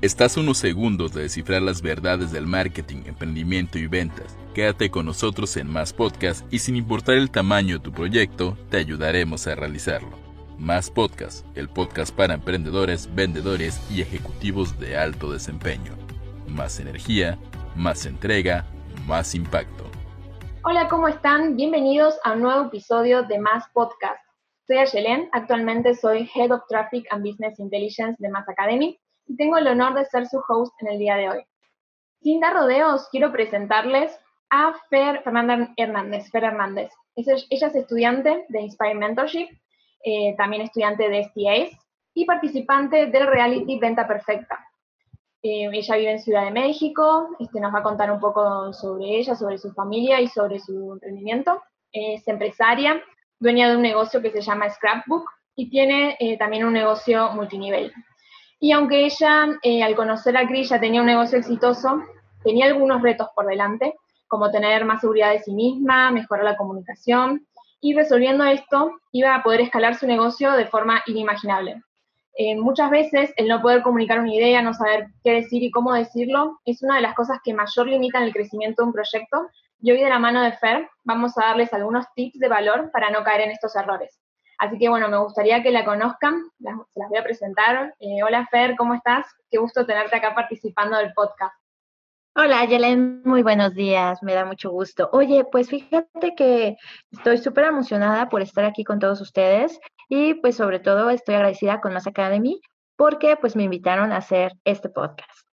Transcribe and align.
Estás 0.00 0.36
unos 0.36 0.58
segundos 0.58 1.12
de 1.12 1.22
descifrar 1.22 1.60
las 1.60 1.82
verdades 1.82 2.30
del 2.30 2.46
marketing, 2.46 2.98
emprendimiento 3.06 3.80
y 3.80 3.88
ventas. 3.88 4.38
Quédate 4.54 4.92
con 4.92 5.06
nosotros 5.06 5.56
en 5.56 5.68
Más 5.68 5.92
Podcast 5.92 6.46
y 6.52 6.60
sin 6.60 6.76
importar 6.76 7.16
el 7.16 7.32
tamaño 7.32 7.78
de 7.78 7.84
tu 7.84 7.90
proyecto, 7.90 8.56
te 8.70 8.76
ayudaremos 8.76 9.48
a 9.48 9.56
realizarlo. 9.56 10.16
Más 10.56 10.88
Podcast, 10.88 11.44
el 11.56 11.68
podcast 11.68 12.14
para 12.14 12.34
emprendedores, 12.34 13.12
vendedores 13.12 13.82
y 13.90 14.00
ejecutivos 14.00 14.78
de 14.78 14.96
alto 14.96 15.32
desempeño. 15.32 15.94
Más 16.46 16.78
energía, 16.78 17.36
más 17.74 18.06
entrega, 18.06 18.66
más 19.08 19.34
impacto. 19.34 19.82
Hola, 20.62 20.86
¿cómo 20.88 21.08
están? 21.08 21.56
Bienvenidos 21.56 22.14
a 22.22 22.34
un 22.34 22.42
nuevo 22.42 22.66
episodio 22.66 23.24
de 23.24 23.40
Más 23.40 23.64
Podcast. 23.72 24.22
Soy 24.64 24.78
Ayelen, 24.78 25.28
actualmente 25.32 25.96
soy 25.96 26.30
Head 26.36 26.52
of 26.52 26.60
Traffic 26.68 27.04
and 27.10 27.26
Business 27.26 27.58
Intelligence 27.58 28.14
de 28.20 28.28
Más 28.28 28.48
Academy 28.48 28.96
y 29.28 29.36
tengo 29.36 29.58
el 29.58 29.68
honor 29.68 29.94
de 29.94 30.04
ser 30.06 30.26
su 30.26 30.42
host 30.48 30.74
en 30.80 30.88
el 30.88 30.98
día 30.98 31.16
de 31.16 31.28
hoy. 31.30 31.44
Sin 32.20 32.40
dar 32.40 32.54
rodeos, 32.54 33.08
quiero 33.10 33.30
presentarles 33.30 34.18
a 34.50 34.74
Fer 34.88 35.22
Fernanda 35.22 35.72
Hernández. 35.76 36.30
Fer 36.30 36.44
Hernández. 36.44 36.90
Ella 37.14 37.34
es 37.50 37.74
estudiante 37.74 38.46
de 38.48 38.60
Inspire 38.60 38.94
Mentorship, 38.94 39.48
eh, 40.04 40.34
también 40.36 40.62
estudiante 40.62 41.08
de 41.08 41.24
STAs 41.24 41.78
y 42.14 42.24
participante 42.24 43.06
del 43.06 43.26
reality 43.26 43.78
Venta 43.78 44.06
Perfecta. 44.06 44.64
Eh, 45.42 45.68
ella 45.72 45.96
vive 45.96 46.10
en 46.12 46.20
Ciudad 46.20 46.44
de 46.44 46.50
México, 46.50 47.28
este, 47.38 47.60
nos 47.60 47.72
va 47.72 47.80
a 47.80 47.82
contar 47.82 48.10
un 48.10 48.18
poco 48.18 48.72
sobre 48.72 49.18
ella, 49.18 49.36
sobre 49.36 49.58
su 49.58 49.72
familia 49.72 50.20
y 50.20 50.28
sobre 50.28 50.58
su 50.58 50.92
emprendimiento. 50.92 51.62
Es 51.92 52.26
empresaria, 52.26 53.00
dueña 53.38 53.68
de 53.68 53.76
un 53.76 53.82
negocio 53.82 54.20
que 54.20 54.32
se 54.32 54.40
llama 54.40 54.68
Scrapbook 54.68 55.30
y 55.54 55.70
tiene 55.70 56.16
eh, 56.18 56.36
también 56.38 56.64
un 56.64 56.72
negocio 56.72 57.30
multinivel. 57.32 57.92
Y 58.60 58.72
aunque 58.72 59.04
ella, 59.04 59.46
eh, 59.62 59.82
al 59.82 59.94
conocer 59.94 60.36
a 60.36 60.46
Cris, 60.46 60.70
ya 60.70 60.80
tenía 60.80 61.00
un 61.00 61.06
negocio 61.06 61.38
exitoso, 61.38 62.02
tenía 62.42 62.66
algunos 62.66 63.02
retos 63.02 63.28
por 63.34 63.46
delante, 63.46 63.94
como 64.26 64.50
tener 64.50 64.84
más 64.84 65.00
seguridad 65.00 65.32
de 65.32 65.40
sí 65.40 65.52
misma, 65.52 66.10
mejorar 66.10 66.44
la 66.44 66.56
comunicación, 66.56 67.46
y 67.80 67.94
resolviendo 67.94 68.44
esto 68.44 68.92
iba 69.12 69.34
a 69.34 69.42
poder 69.42 69.60
escalar 69.60 69.94
su 69.94 70.06
negocio 70.06 70.52
de 70.52 70.66
forma 70.66 71.02
inimaginable. 71.06 71.82
Eh, 72.36 72.56
muchas 72.56 72.90
veces 72.90 73.32
el 73.36 73.48
no 73.48 73.60
poder 73.60 73.82
comunicar 73.82 74.20
una 74.20 74.32
idea, 74.32 74.62
no 74.62 74.74
saber 74.74 75.08
qué 75.24 75.32
decir 75.32 75.62
y 75.62 75.70
cómo 75.70 75.92
decirlo, 75.92 76.60
es 76.64 76.82
una 76.82 76.96
de 76.96 77.02
las 77.02 77.14
cosas 77.14 77.38
que 77.42 77.54
mayor 77.54 77.88
limitan 77.88 78.22
el 78.22 78.32
crecimiento 78.32 78.82
de 78.82 78.86
un 78.86 78.92
proyecto. 78.92 79.48
Y 79.80 79.90
hoy 79.92 80.00
de 80.00 80.08
la 80.08 80.18
mano 80.18 80.42
de 80.42 80.52
Fer 80.52 80.88
vamos 81.04 81.36
a 81.36 81.46
darles 81.46 81.72
algunos 81.72 82.06
tips 82.14 82.38
de 82.38 82.48
valor 82.48 82.90
para 82.92 83.10
no 83.10 83.22
caer 83.22 83.42
en 83.42 83.50
estos 83.50 83.74
errores. 83.76 84.20
Así 84.58 84.76
que 84.76 84.88
bueno, 84.88 85.08
me 85.08 85.18
gustaría 85.18 85.62
que 85.62 85.70
la 85.70 85.84
conozcan, 85.84 86.50
se 86.58 87.00
las 87.00 87.08
voy 87.08 87.18
a 87.18 87.22
presentar. 87.22 87.94
Eh, 88.00 88.22
hola 88.24 88.46
Fer, 88.50 88.74
¿cómo 88.76 88.94
estás? 88.94 89.26
Qué 89.50 89.58
gusto 89.58 89.86
tenerte 89.86 90.16
acá 90.16 90.34
participando 90.34 90.96
del 90.98 91.12
podcast. 91.12 91.54
Hola 92.34 92.64
Yelen, 92.64 93.22
muy 93.24 93.42
buenos 93.42 93.74
días, 93.74 94.20
me 94.22 94.34
da 94.34 94.44
mucho 94.44 94.70
gusto. 94.70 95.10
Oye, 95.12 95.44
pues 95.44 95.68
fíjate 95.70 96.34
que 96.36 96.76
estoy 97.12 97.38
súper 97.38 97.64
emocionada 97.64 98.28
por 98.28 98.42
estar 98.42 98.64
aquí 98.64 98.82
con 98.82 98.98
todos 98.98 99.20
ustedes 99.20 99.78
y 100.08 100.34
pues 100.34 100.56
sobre 100.56 100.80
todo 100.80 101.08
estoy 101.10 101.36
agradecida 101.36 101.80
con 101.80 101.94
Más 101.94 102.08
Academy 102.08 102.60
porque 102.96 103.36
pues 103.36 103.54
me 103.54 103.62
invitaron 103.62 104.12
a 104.12 104.16
hacer 104.18 104.52
este 104.64 104.88
podcast. 104.88 105.47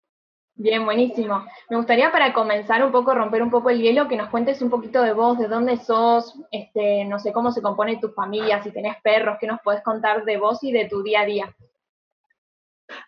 Bien, 0.62 0.86
buenísimo. 0.86 1.44
Me 1.72 1.78
gustaría 1.78 2.12
para 2.12 2.34
comenzar 2.34 2.86
un 2.86 2.92
poco, 2.92 3.16
romper 3.16 3.42
un 3.42 3.50
poco 3.50 3.72
el 3.72 3.82
hielo, 3.82 4.08
que 4.08 4.16
nos 4.16 4.30
cuentes 4.30 4.62
un 4.62 4.70
poquito 4.70 5.02
de 5.02 5.12
vos, 5.12 5.40
de 5.40 5.48
dónde 5.48 5.78
sos, 5.78 6.36
este, 6.52 7.04
no 7.06 7.18
sé 7.18 7.34
cómo 7.34 7.52
se 7.52 7.64
compone 7.64 7.98
tu 7.98 8.10
familia, 8.10 8.62
si 8.62 8.72
tenés 8.72 8.96
perros, 9.02 9.38
qué 9.42 9.48
nos 9.48 9.60
puedes 9.64 9.82
contar 9.82 10.24
de 10.24 10.38
vos 10.38 10.64
y 10.64 10.72
de 10.72 10.86
tu 10.86 11.02
día 11.02 11.22
a 11.22 11.26
día. 11.26 11.56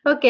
Ok, 0.03 0.25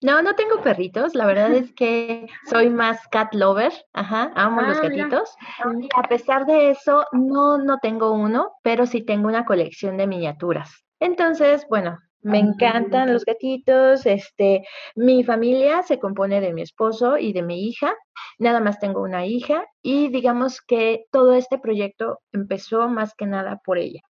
no, 0.00 0.20
no 0.22 0.34
tengo 0.34 0.62
perritos, 0.62 1.14
la 1.14 1.26
verdad 1.26 1.52
es 1.52 1.72
que 1.74 2.26
soy 2.50 2.70
más 2.70 3.06
cat 3.06 3.32
lover, 3.34 3.72
ajá, 3.92 4.32
amo 4.34 4.62
los 4.62 4.78
ah, 4.78 4.88
gatitos. 4.88 5.32
Y 5.80 5.88
a 5.94 6.02
pesar 6.08 6.44
de 6.44 6.70
eso, 6.70 7.04
no, 7.12 7.56
no 7.56 7.78
tengo 7.78 8.10
uno, 8.10 8.50
pero 8.64 8.86
sí 8.86 9.00
tengo 9.00 9.28
una 9.28 9.44
colección 9.44 9.96
de 9.96 10.08
miniaturas. 10.08 10.84
Entonces, 10.98 11.66
bueno, 11.68 12.00
me 12.24 12.38
encantan 12.38 13.12
los 13.12 13.24
gatitos, 13.24 14.06
este, 14.06 14.66
mi 14.96 15.24
familia 15.24 15.82
se 15.82 15.98
compone 15.98 16.40
de 16.40 16.52
mi 16.52 16.62
esposo 16.62 17.18
y 17.18 17.32
de 17.32 17.42
mi 17.42 17.68
hija, 17.68 17.94
nada 18.38 18.60
más 18.60 18.80
tengo 18.80 19.02
una 19.02 19.26
hija 19.26 19.66
y 19.82 20.08
digamos 20.08 20.60
que 20.60 21.04
todo 21.12 21.34
este 21.34 21.58
proyecto 21.58 22.20
empezó 22.32 22.88
más 22.88 23.14
que 23.14 23.26
nada 23.26 23.60
por 23.64 23.78
ella. 23.78 24.00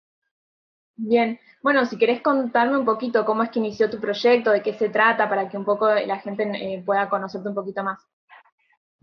Bien, 0.96 1.40
bueno, 1.60 1.84
si 1.86 1.98
querés 1.98 2.22
contarme 2.22 2.78
un 2.78 2.84
poquito 2.84 3.24
cómo 3.24 3.42
es 3.42 3.50
que 3.50 3.58
inició 3.58 3.90
tu 3.90 3.98
proyecto, 3.98 4.52
de 4.52 4.62
qué 4.62 4.74
se 4.74 4.90
trata, 4.90 5.28
para 5.28 5.48
que 5.48 5.56
un 5.56 5.64
poco 5.64 5.92
la 5.92 6.20
gente 6.20 6.44
eh, 6.44 6.82
pueda 6.86 7.08
conocerte 7.08 7.48
un 7.48 7.54
poquito 7.54 7.82
más. 7.82 8.06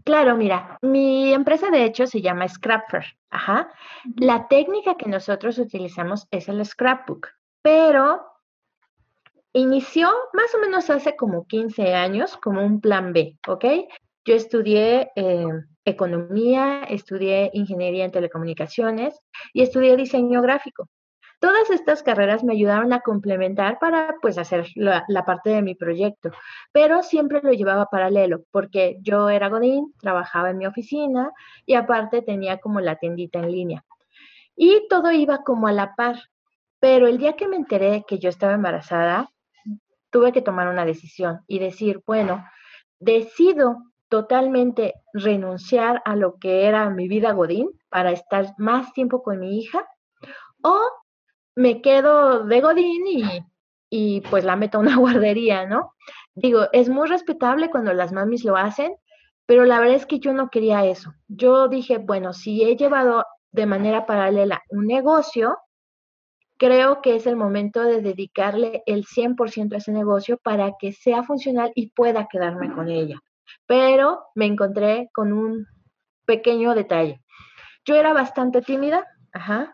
Claro, 0.05 0.35
mira, 0.35 0.79
mi 0.81 1.33
empresa 1.33 1.69
de 1.69 1.83
hecho 1.83 2.07
se 2.07 2.21
llama 2.21 2.47
Scrapper. 2.47 3.05
Ajá. 3.29 3.69
La 4.15 4.47
técnica 4.47 4.95
que 4.95 5.09
nosotros 5.09 5.59
utilizamos 5.59 6.27
es 6.31 6.47
el 6.47 6.65
scrapbook, 6.65 7.27
pero 7.61 8.30
Inició 9.53 10.09
más 10.33 10.55
o 10.55 10.59
menos 10.59 10.89
hace 10.89 11.15
como 11.17 11.45
15 11.45 11.93
años 11.93 12.37
como 12.37 12.65
un 12.65 12.79
plan 12.79 13.11
B, 13.11 13.37
¿ok? 13.47 13.65
Yo 14.23 14.35
estudié 14.35 15.11
eh, 15.15 15.45
economía, 15.83 16.83
estudié 16.83 17.49
ingeniería 17.53 18.05
en 18.05 18.11
telecomunicaciones 18.11 19.19
y 19.51 19.63
estudié 19.63 19.97
diseño 19.97 20.41
gráfico. 20.41 20.87
Todas 21.41 21.69
estas 21.71 22.03
carreras 22.03 22.43
me 22.43 22.53
ayudaron 22.53 22.93
a 22.93 23.01
complementar 23.01 23.79
para 23.79 24.15
pues 24.21 24.37
hacer 24.37 24.67
la, 24.75 25.03
la, 25.07 25.25
parte 25.25 25.49
de 25.49 25.63
mi 25.63 25.75
proyecto, 25.75 26.29
pero 26.71 27.01
siempre 27.01 27.41
lo 27.41 27.51
llevaba 27.51 27.87
paralelo 27.87 28.43
porque 28.51 28.99
yo 29.01 29.27
era 29.29 29.49
Godín, 29.49 29.93
trabajaba 29.99 30.51
en 30.51 30.59
mi 30.59 30.67
oficina 30.67 31.31
y 31.65 31.73
aparte 31.73 32.21
tenía 32.21 32.59
como 32.59 32.79
la 32.79 32.97
tiendita 32.97 33.39
en 33.39 33.51
línea. 33.51 33.83
Y 34.55 34.87
todo 34.87 35.11
iba 35.11 35.43
como 35.43 35.67
a 35.67 35.71
la 35.71 35.95
par, 35.95 36.21
pero 36.79 37.07
el 37.07 37.17
día 37.17 37.33
que 37.33 37.47
me 37.47 37.55
enteré 37.55 38.05
que 38.07 38.19
yo 38.19 38.29
estaba 38.29 38.53
embarazada, 38.53 39.31
tuve 40.11 40.31
que 40.31 40.41
tomar 40.41 40.67
una 40.67 40.85
decisión 40.85 41.41
y 41.47 41.59
decir, 41.59 42.03
bueno, 42.05 42.45
decido 42.99 43.83
totalmente 44.09 44.93
renunciar 45.13 46.01
a 46.05 46.15
lo 46.15 46.37
que 46.37 46.65
era 46.65 46.89
mi 46.89 47.07
vida 47.07 47.31
Godín 47.31 47.69
para 47.89 48.11
estar 48.11 48.53
más 48.57 48.93
tiempo 48.93 49.23
con 49.23 49.39
mi 49.39 49.59
hija 49.59 49.87
o 50.61 50.77
me 51.55 51.81
quedo 51.81 52.43
de 52.43 52.61
Godín 52.61 53.07
y, 53.07 53.23
y 53.89 54.21
pues 54.21 54.43
la 54.43 54.55
meto 54.55 54.77
a 54.77 54.81
una 54.81 54.95
guardería, 54.97 55.65
¿no? 55.65 55.93
Digo, 56.35 56.67
es 56.71 56.89
muy 56.89 57.07
respetable 57.07 57.69
cuando 57.69 57.93
las 57.93 58.11
mamis 58.11 58.43
lo 58.43 58.55
hacen, 58.55 58.95
pero 59.45 59.65
la 59.65 59.79
verdad 59.79 59.95
es 59.95 60.05
que 60.05 60.19
yo 60.19 60.33
no 60.33 60.49
quería 60.49 60.85
eso. 60.85 61.13
Yo 61.27 61.67
dije, 61.67 61.97
bueno, 61.97 62.33
si 62.33 62.63
he 62.63 62.75
llevado 62.75 63.25
de 63.51 63.65
manera 63.65 64.05
paralela 64.05 64.61
un 64.69 64.87
negocio, 64.87 65.57
creo 66.61 67.01
que 67.01 67.15
es 67.15 67.25
el 67.25 67.35
momento 67.35 67.81
de 67.81 68.03
dedicarle 68.03 68.83
el 68.85 69.07
100% 69.07 69.73
a 69.73 69.77
ese 69.77 69.91
negocio 69.91 70.37
para 70.37 70.73
que 70.77 70.91
sea 70.91 71.23
funcional 71.23 71.71
y 71.73 71.89
pueda 71.89 72.27
quedarme 72.31 72.71
con 72.71 72.87
ella. 72.87 73.19
Pero 73.65 74.25
me 74.35 74.45
encontré 74.45 75.09
con 75.11 75.33
un 75.33 75.65
pequeño 76.27 76.75
detalle. 76.75 77.19
Yo 77.83 77.95
era 77.95 78.13
bastante 78.13 78.61
tímida, 78.61 79.07
ajá. 79.33 79.73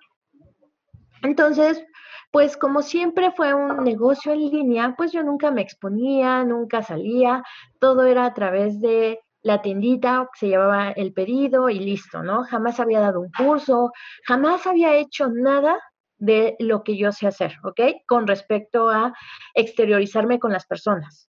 Entonces, 1.24 1.84
pues 2.32 2.56
como 2.56 2.82
siempre 2.82 3.32
fue 3.32 3.54
un 3.54 3.84
negocio 3.84 4.32
en 4.32 4.50
línea, 4.50 4.96
pues 4.96 5.12
yo 5.12 5.24
nunca 5.24 5.52
me 5.52 5.64
exponía, 5.64 6.46
nunca 6.46 6.84
salía, 6.84 7.44
todo 7.82 8.06
era 8.06 8.24
a 8.24 8.34
través 8.34 8.80
de 8.80 9.20
la 9.42 9.62
tiendita, 9.62 10.30
se 10.36 10.48
llevaba 10.48 10.92
el 10.92 11.12
pedido 11.12 11.70
y 11.70 11.80
listo, 11.80 12.24
¿no? 12.24 12.46
Jamás 12.46 12.80
había 12.80 13.02
dado 13.02 13.20
un 13.20 13.32
curso, 13.38 13.92
jamás 14.26 14.66
había 14.66 14.96
hecho 14.96 15.28
nada 15.28 15.78
de 16.18 16.56
lo 16.60 16.84
que 16.84 16.98
yo 16.98 17.12
sé 17.12 17.28
hacer, 17.28 17.58
¿ok? 17.64 17.80
Con 18.08 18.28
respecto 18.28 18.90
a 18.90 19.14
exteriorizarme 19.54 20.40
con 20.40 20.52
las 20.52 20.66
personas. 20.66 21.30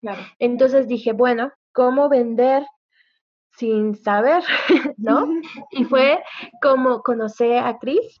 Claro. 0.00 0.22
Entonces 0.38 0.88
dije, 0.88 1.12
bueno, 1.12 1.52
¿cómo 1.72 2.08
vender 2.08 2.64
sin 3.56 3.94
saber, 3.94 4.42
¿no? 4.96 5.26
Y 5.70 5.84
fue 5.84 6.22
como 6.60 7.02
conocí 7.02 7.52
a 7.54 7.76
Cris. 7.78 8.20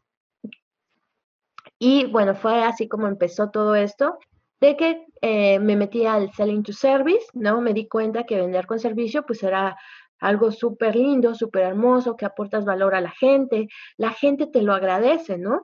Y 1.78 2.06
bueno, 2.06 2.34
fue 2.34 2.64
así 2.64 2.88
como 2.88 3.06
empezó 3.06 3.50
todo 3.50 3.74
esto, 3.74 4.18
de 4.60 4.76
que 4.76 5.06
eh, 5.20 5.58
me 5.58 5.76
metí 5.76 6.06
al 6.06 6.32
selling 6.32 6.62
to 6.62 6.72
service, 6.72 7.26
¿no? 7.34 7.60
Me 7.60 7.74
di 7.74 7.86
cuenta 7.86 8.24
que 8.24 8.36
vender 8.36 8.66
con 8.66 8.78
servicio 8.78 9.24
pues 9.26 9.42
era 9.42 9.76
algo 10.18 10.50
súper 10.50 10.96
lindo, 10.96 11.34
súper 11.34 11.64
hermoso, 11.64 12.16
que 12.16 12.24
aportas 12.24 12.64
valor 12.64 12.94
a 12.94 13.02
la 13.02 13.10
gente, 13.10 13.68
la 13.98 14.10
gente 14.10 14.46
te 14.46 14.62
lo 14.62 14.72
agradece, 14.72 15.36
¿no? 15.36 15.62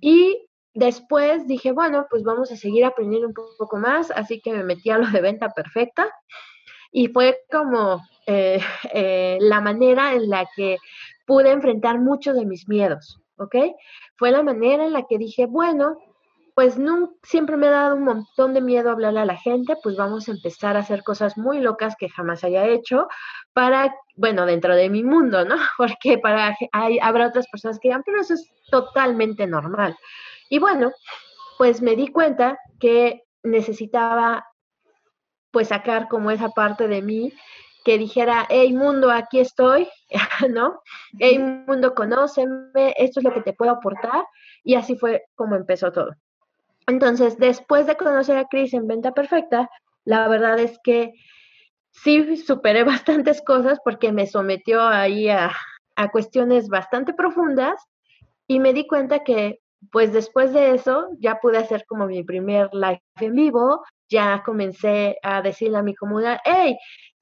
Y 0.00 0.46
después 0.74 1.46
dije, 1.46 1.72
bueno, 1.72 2.06
pues 2.10 2.22
vamos 2.22 2.50
a 2.50 2.56
seguir 2.56 2.84
aprendiendo 2.84 3.28
un 3.28 3.34
poco 3.34 3.76
más, 3.76 4.10
así 4.10 4.40
que 4.40 4.52
me 4.52 4.64
metí 4.64 4.90
a 4.90 4.98
lo 4.98 5.06
de 5.08 5.20
venta 5.20 5.50
perfecta 5.50 6.10
y 6.90 7.08
fue 7.08 7.40
como 7.50 8.00
eh, 8.26 8.60
eh, 8.92 9.38
la 9.40 9.60
manera 9.60 10.14
en 10.14 10.28
la 10.28 10.46
que 10.54 10.76
pude 11.26 11.50
enfrentar 11.50 11.98
muchos 11.98 12.36
de 12.36 12.46
mis 12.46 12.68
miedos, 12.68 13.20
¿ok? 13.36 13.56
Fue 14.16 14.30
la 14.30 14.42
manera 14.42 14.84
en 14.84 14.92
la 14.92 15.04
que 15.08 15.18
dije, 15.18 15.46
bueno, 15.46 15.98
pues 16.54 16.76
no, 16.76 17.14
siempre 17.22 17.56
me 17.56 17.68
ha 17.68 17.70
dado 17.70 17.96
un 17.96 18.04
montón 18.04 18.52
de 18.52 18.60
miedo 18.60 18.90
hablarle 18.90 19.20
a 19.20 19.24
la 19.24 19.36
gente, 19.36 19.76
pues 19.82 19.96
vamos 19.96 20.28
a 20.28 20.32
empezar 20.32 20.76
a 20.76 20.80
hacer 20.80 21.02
cosas 21.02 21.38
muy 21.38 21.60
locas 21.60 21.96
que 21.98 22.10
jamás 22.10 22.44
haya 22.44 22.66
hecho 22.66 23.08
para, 23.54 23.94
bueno, 24.16 24.44
dentro 24.44 24.76
de 24.76 24.90
mi 24.90 25.02
mundo, 25.02 25.44
¿no? 25.44 25.56
Porque 25.78 26.18
para, 26.18 26.56
hay, 26.72 26.98
habrá 27.00 27.28
otras 27.28 27.46
personas 27.48 27.78
que 27.78 27.88
digan, 27.88 28.02
pero 28.04 28.20
eso 28.20 28.34
es 28.34 28.52
totalmente 28.70 29.46
normal. 29.46 29.96
Y 30.50 30.58
bueno, 30.58 30.92
pues 31.56 31.80
me 31.80 31.96
di 31.96 32.08
cuenta 32.08 32.58
que 32.78 33.22
necesitaba 33.42 34.46
pues 35.50 35.68
sacar 35.68 36.08
como 36.08 36.30
esa 36.30 36.50
parte 36.50 36.88
de 36.88 37.02
mí 37.02 37.32
que 37.84 37.98
dijera, 37.98 38.46
hey 38.48 38.72
mundo, 38.74 39.10
aquí 39.10 39.40
estoy, 39.40 39.88
¿no? 40.50 40.82
Hey 41.18 41.38
mundo, 41.38 41.94
conóceme, 41.94 42.94
esto 42.96 43.20
es 43.20 43.24
lo 43.24 43.32
que 43.32 43.40
te 43.40 43.54
puedo 43.54 43.72
aportar. 43.72 44.26
Y 44.62 44.74
así 44.74 44.96
fue 44.96 45.24
como 45.34 45.56
empezó 45.56 45.90
todo. 45.90 46.12
Entonces, 46.86 47.38
después 47.38 47.86
de 47.86 47.96
conocer 47.96 48.36
a 48.36 48.46
Chris 48.46 48.74
en 48.74 48.86
Venta 48.86 49.12
Perfecta, 49.12 49.70
la 50.04 50.28
verdad 50.28 50.58
es 50.58 50.78
que 50.82 51.12
sí 51.90 52.36
superé 52.36 52.84
bastantes 52.84 53.42
cosas 53.42 53.78
porque 53.84 54.12
me 54.12 54.26
sometió 54.26 54.82
ahí 54.82 55.28
a, 55.28 55.52
a 55.96 56.10
cuestiones 56.10 56.68
bastante 56.68 57.14
profundas 57.14 57.80
y 58.46 58.60
me 58.60 58.72
di 58.72 58.86
cuenta 58.86 59.20
que 59.20 59.60
pues 59.90 60.12
después 60.12 60.52
de 60.52 60.74
eso 60.74 61.08
ya 61.18 61.40
pude 61.40 61.58
hacer 61.58 61.84
como 61.86 62.06
mi 62.06 62.22
primer 62.22 62.68
live 62.72 63.02
en 63.20 63.34
vivo, 63.34 63.82
ya 64.08 64.42
comencé 64.44 65.16
a 65.22 65.42
decirle 65.42 65.78
a 65.78 65.82
mi 65.82 65.94
comunidad, 65.94 66.38
hey, 66.44 66.76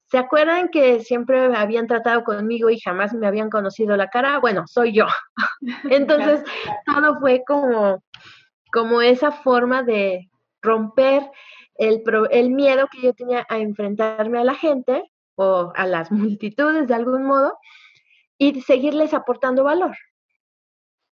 ¿se 0.05 0.17
acuerdan 0.17 0.69
que 0.69 0.99
siempre 0.99 1.55
habían 1.55 1.87
tratado 1.87 2.23
conmigo 2.23 2.69
y 2.69 2.79
jamás 2.79 3.13
me 3.13 3.27
habían 3.27 3.49
conocido 3.49 3.95
la 3.97 4.09
cara? 4.09 4.39
Bueno, 4.39 4.65
soy 4.67 4.93
yo. 4.93 5.07
Entonces, 5.89 6.43
todo 6.85 7.19
fue 7.19 7.43
como, 7.47 8.03
como 8.71 9.01
esa 9.01 9.31
forma 9.31 9.83
de 9.83 10.29
romper 10.61 11.29
el, 11.75 12.03
el 12.31 12.51
miedo 12.51 12.87
que 12.91 13.01
yo 13.01 13.13
tenía 13.13 13.45
a 13.49 13.57
enfrentarme 13.57 14.39
a 14.39 14.43
la 14.43 14.55
gente 14.55 15.03
o 15.35 15.71
a 15.75 15.85
las 15.85 16.11
multitudes 16.11 16.87
de 16.87 16.95
algún 16.95 17.23
modo 17.23 17.57
y 18.37 18.61
seguirles 18.61 19.13
aportando 19.13 19.63
valor. 19.63 19.95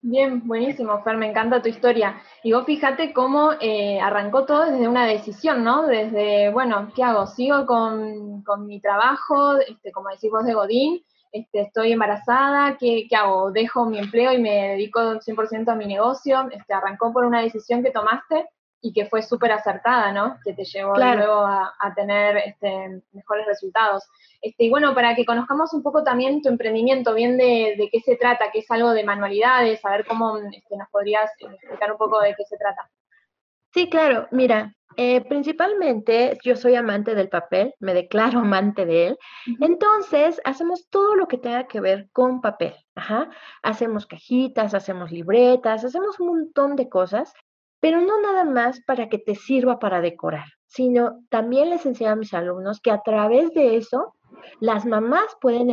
Bien, 0.01 0.47
buenísimo, 0.47 1.03
Fer, 1.03 1.17
me 1.17 1.29
encanta 1.29 1.61
tu 1.61 1.67
historia. 1.67 2.21
Y 2.41 2.53
vos 2.53 2.65
fíjate 2.65 3.11
cómo 3.11 3.51
eh, 3.59 3.99
arrancó 3.99 4.45
todo 4.45 4.71
desde 4.71 4.87
una 4.87 5.05
decisión, 5.05 5.63
¿no? 5.65 5.85
Desde, 5.87 6.51
bueno, 6.51 6.89
¿qué 6.95 7.03
hago? 7.03 7.27
¿Sigo 7.27 7.65
con, 7.65 8.43
mi 8.65 8.79
trabajo, 8.79 9.57
este, 9.57 9.91
como 9.91 10.09
decís 10.09 10.31
vos, 10.31 10.45
de 10.45 10.53
Godín? 10.53 11.05
Este, 11.31 11.61
¿Estoy 11.61 11.91
embarazada? 11.91 12.77
¿Qué, 12.77 13.05
¿Qué, 13.09 13.15
hago? 13.15 13.51
¿Dejo 13.51 13.85
mi 13.85 13.99
empleo 13.99 14.33
y 14.33 14.39
me 14.39 14.69
dedico 14.69 14.99
100% 14.99 15.69
a 15.69 15.75
mi 15.75 15.85
negocio? 15.85 16.49
Este, 16.51 16.73
arrancó 16.73 17.13
por 17.13 17.25
una 17.25 17.41
decisión 17.41 17.83
que 17.83 17.91
tomaste 17.91 18.47
y 18.81 18.93
que 18.93 19.05
fue 19.05 19.21
súper 19.21 19.51
acertada, 19.51 20.11
¿no? 20.11 20.37
Que 20.43 20.53
te 20.53 20.63
llevó 20.63 20.95
luego 20.95 21.45
a, 21.45 21.93
tener 21.95 22.37
este, 22.37 23.01
mejores 23.11 23.45
resultados. 23.45 24.03
Este, 24.41 24.65
y 24.65 24.69
bueno, 24.69 24.95
para 24.95 25.15
que 25.15 25.25
conozcamos 25.25 25.73
un 25.73 25.83
poco 25.83 26.03
también 26.03 26.41
tu 26.41 26.49
emprendimiento, 26.49 27.13
bien 27.13 27.37
de, 27.37 27.89
qué 27.91 27.99
se 27.99 28.15
trata, 28.15 28.51
que 28.51 28.59
es 28.59 28.71
algo 28.71 28.91
de 28.91 29.03
manualidades, 29.03 29.83
a 29.83 29.91
ver 29.91 30.05
cómo 30.05 30.37
este, 30.37 30.77
nos 30.77 30.89
podrías 30.89 31.29
explicar 31.39 31.91
un 31.91 31.97
poco 31.97 32.21
de 32.21 32.33
qué 32.35 32.45
se 32.45 32.57
trata. 32.57 32.89
Sí, 33.73 33.89
claro, 33.89 34.27
mira, 34.31 34.73
eh, 35.01 35.21
principalmente 35.21 36.37
yo 36.43 36.57
soy 36.57 36.75
amante 36.75 37.15
del 37.15 37.29
papel, 37.29 37.73
me 37.79 37.93
declaro 37.93 38.39
amante 38.39 38.85
de 38.85 39.07
él, 39.07 39.17
entonces 39.61 40.41
hacemos 40.43 40.89
todo 40.89 41.15
lo 41.15 41.29
que 41.29 41.37
tenga 41.37 41.67
que 41.67 41.79
ver 41.79 42.09
con 42.11 42.41
papel, 42.41 42.75
Ajá. 42.95 43.29
hacemos 43.63 44.05
cajitas, 44.05 44.73
hacemos 44.73 45.09
libretas, 45.09 45.85
hacemos 45.85 46.19
un 46.19 46.27
montón 46.27 46.75
de 46.75 46.89
cosas 46.89 47.33
pero 47.79 48.01
no 48.01 48.19
nada 48.19 48.43
más 48.43 48.81
para 48.81 49.07
que 49.07 49.19
te 49.19 49.35
sirva 49.35 49.79
para 49.79 50.01
decorar, 50.01 50.47
sino 50.67 51.21
también 51.29 51.69
les 51.69 51.85
enseño 51.85 52.11
a 52.11 52.15
mis 52.17 52.33
alumnos 52.33 52.81
que 52.81 52.91
a 52.91 53.01
través 53.01 53.53
de 53.53 53.77
eso 53.77 54.15
las 54.59 54.85
mamás 54.85 55.37
pueden 55.39 55.69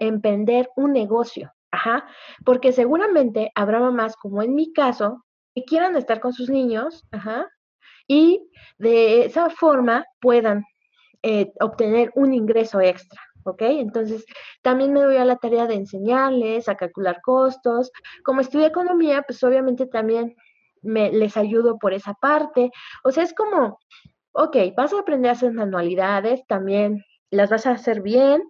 emprender 0.00 0.68
un 0.76 0.92
negocio, 0.92 1.52
ajá, 1.70 2.04
porque 2.44 2.72
seguramente 2.72 3.50
habrá 3.54 3.80
mamás 3.80 4.14
como 4.16 4.42
en 4.42 4.54
mi 4.54 4.74
caso 4.74 5.24
que 5.54 5.64
quieran 5.64 5.96
estar 5.96 6.20
con 6.20 6.34
sus 6.34 6.50
niños, 6.50 7.02
ajá, 7.12 7.48
y 8.08 8.50
de 8.78 9.26
esa 9.26 9.50
forma 9.50 10.04
puedan 10.20 10.64
eh, 11.22 11.52
obtener 11.60 12.10
un 12.16 12.34
ingreso 12.34 12.80
extra. 12.80 13.20
¿ok? 13.44 13.62
Entonces, 13.62 14.24
también 14.62 14.92
me 14.92 15.00
doy 15.00 15.16
a 15.16 15.24
la 15.24 15.36
tarea 15.36 15.66
de 15.66 15.74
enseñarles 15.74 16.68
a 16.68 16.76
calcular 16.76 17.20
costos. 17.22 17.90
Como 18.24 18.40
estudio 18.40 18.66
economía, 18.66 19.22
pues 19.22 19.42
obviamente 19.44 19.86
también 19.86 20.34
me, 20.82 21.10
les 21.12 21.36
ayudo 21.36 21.78
por 21.78 21.92
esa 21.92 22.14
parte. 22.14 22.70
O 23.04 23.10
sea, 23.10 23.24
es 23.24 23.34
como, 23.34 23.78
ok, 24.32 24.56
vas 24.76 24.92
a 24.92 25.00
aprender 25.00 25.30
a 25.30 25.32
hacer 25.32 25.52
manualidades, 25.52 26.46
también 26.46 27.04
las 27.30 27.50
vas 27.50 27.66
a 27.66 27.72
hacer 27.72 28.02
bien, 28.02 28.42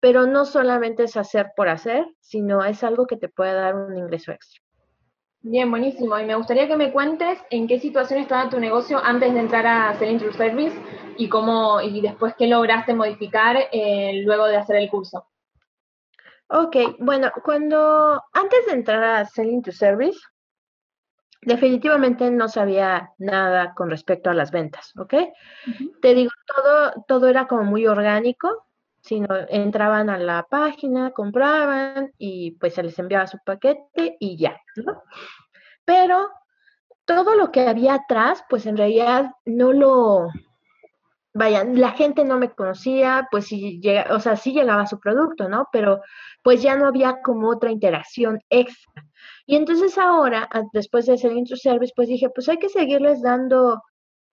pero 0.00 0.26
no 0.26 0.44
solamente 0.44 1.04
es 1.04 1.16
hacer 1.16 1.50
por 1.56 1.68
hacer, 1.68 2.06
sino 2.20 2.64
es 2.64 2.84
algo 2.84 3.06
que 3.06 3.16
te 3.16 3.28
puede 3.28 3.54
dar 3.54 3.74
un 3.74 3.96
ingreso 3.96 4.32
extra. 4.32 4.62
Bien, 5.40 5.70
buenísimo. 5.70 6.18
Y 6.18 6.24
me 6.24 6.34
gustaría 6.34 6.66
que 6.66 6.76
me 6.76 6.92
cuentes 6.92 7.38
en 7.50 7.68
qué 7.68 7.78
situación 7.78 8.20
estaba 8.20 8.50
tu 8.50 8.58
negocio 8.58 8.98
antes 8.98 9.32
de 9.32 9.40
entrar 9.40 9.66
a 9.66 9.94
Selling 9.94 10.18
Through 10.18 10.34
Service 10.34 10.76
y 11.16 11.28
cómo 11.28 11.80
y 11.80 12.00
después 12.00 12.34
qué 12.36 12.48
lograste 12.48 12.94
modificar 12.94 13.56
eh, 13.72 14.22
luego 14.24 14.46
de 14.46 14.56
hacer 14.56 14.76
el 14.76 14.90
curso. 14.90 15.28
Ok, 16.48 16.76
bueno, 16.98 17.30
cuando 17.44 18.22
antes 18.32 18.66
de 18.66 18.72
entrar 18.72 19.04
a 19.04 19.24
Selling 19.26 19.62
to 19.62 19.70
Service, 19.70 20.18
definitivamente 21.42 22.30
no 22.30 22.48
sabía 22.48 23.12
nada 23.18 23.74
con 23.74 23.90
respecto 23.90 24.30
a 24.30 24.34
las 24.34 24.50
ventas, 24.50 24.92
¿ok? 24.98 25.14
Te 26.00 26.14
digo, 26.14 26.30
todo, 26.46 27.04
todo 27.06 27.28
era 27.28 27.46
como 27.46 27.64
muy 27.64 27.86
orgánico, 27.86 28.67
sino 29.08 29.26
entraban 29.48 30.10
a 30.10 30.18
la 30.18 30.46
página, 30.48 31.12
compraban 31.12 32.12
y 32.18 32.52
pues 32.52 32.74
se 32.74 32.82
les 32.82 32.98
enviaba 32.98 33.26
su 33.26 33.38
paquete 33.44 34.16
y 34.20 34.36
ya, 34.36 34.60
¿no? 34.76 35.02
Pero 35.86 36.28
todo 37.06 37.34
lo 37.34 37.50
que 37.50 37.66
había 37.66 37.94
atrás, 37.94 38.44
pues 38.50 38.66
en 38.66 38.76
realidad 38.76 39.30
no 39.46 39.72
lo, 39.72 40.28
vaya, 41.32 41.64
la 41.64 41.92
gente 41.92 42.22
no 42.26 42.38
me 42.38 42.50
conocía, 42.50 43.28
pues 43.30 43.46
sí, 43.46 43.80
llega, 43.80 44.14
o 44.14 44.20
sea, 44.20 44.36
sí 44.36 44.52
llegaba 44.52 44.86
su 44.86 45.00
producto, 45.00 45.48
¿no? 45.48 45.68
Pero 45.72 46.02
pues 46.42 46.60
ya 46.60 46.76
no 46.76 46.86
había 46.86 47.22
como 47.22 47.48
otra 47.48 47.70
interacción 47.70 48.40
extra. 48.50 49.06
Y 49.46 49.56
entonces 49.56 49.96
ahora, 49.96 50.50
después 50.74 51.06
de 51.06 51.14
hacer 51.14 51.32
Intro 51.32 51.56
Service, 51.56 51.94
pues 51.96 52.08
dije, 52.08 52.28
pues 52.28 52.46
hay 52.50 52.58
que 52.58 52.68
seguirles 52.68 53.22
dando 53.22 53.82